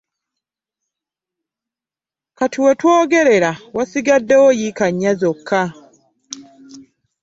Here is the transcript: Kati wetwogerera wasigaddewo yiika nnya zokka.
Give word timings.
Kati 2.37 2.57
wetwogerera 2.63 3.51
wasigaddewo 3.75 4.47
yiika 4.59 4.85
nnya 4.91 5.11
zokka. 5.19 5.61